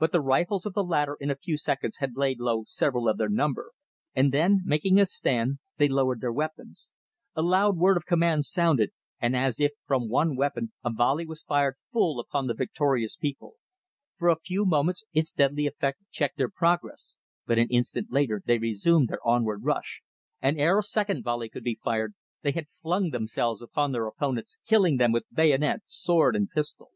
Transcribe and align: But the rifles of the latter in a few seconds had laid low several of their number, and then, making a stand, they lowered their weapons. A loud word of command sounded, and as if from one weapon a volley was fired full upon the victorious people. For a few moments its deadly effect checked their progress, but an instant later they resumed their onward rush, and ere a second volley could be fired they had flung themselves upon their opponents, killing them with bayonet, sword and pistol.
But 0.00 0.10
the 0.10 0.20
rifles 0.20 0.66
of 0.66 0.72
the 0.74 0.82
latter 0.82 1.16
in 1.20 1.30
a 1.30 1.36
few 1.36 1.56
seconds 1.56 1.98
had 1.98 2.16
laid 2.16 2.40
low 2.40 2.64
several 2.66 3.08
of 3.08 3.18
their 3.18 3.28
number, 3.28 3.70
and 4.16 4.32
then, 4.34 4.62
making 4.64 4.98
a 4.98 5.06
stand, 5.06 5.60
they 5.76 5.86
lowered 5.86 6.20
their 6.20 6.32
weapons. 6.32 6.90
A 7.36 7.42
loud 7.42 7.76
word 7.76 7.96
of 7.96 8.04
command 8.04 8.44
sounded, 8.46 8.90
and 9.20 9.36
as 9.36 9.60
if 9.60 9.70
from 9.86 10.08
one 10.08 10.34
weapon 10.34 10.72
a 10.84 10.90
volley 10.90 11.24
was 11.24 11.44
fired 11.44 11.76
full 11.92 12.18
upon 12.18 12.48
the 12.48 12.54
victorious 12.54 13.16
people. 13.16 13.58
For 14.16 14.28
a 14.28 14.40
few 14.40 14.66
moments 14.66 15.04
its 15.12 15.32
deadly 15.32 15.66
effect 15.68 16.00
checked 16.10 16.36
their 16.36 16.50
progress, 16.50 17.16
but 17.46 17.56
an 17.56 17.68
instant 17.68 18.10
later 18.10 18.42
they 18.44 18.58
resumed 18.58 19.06
their 19.06 19.24
onward 19.24 19.62
rush, 19.62 20.02
and 20.42 20.58
ere 20.58 20.78
a 20.80 20.82
second 20.82 21.22
volley 21.22 21.48
could 21.48 21.62
be 21.62 21.78
fired 21.80 22.14
they 22.42 22.50
had 22.50 22.68
flung 22.68 23.10
themselves 23.10 23.62
upon 23.62 23.92
their 23.92 24.06
opponents, 24.08 24.58
killing 24.66 24.96
them 24.96 25.12
with 25.12 25.26
bayonet, 25.32 25.82
sword 25.86 26.34
and 26.34 26.50
pistol. 26.50 26.90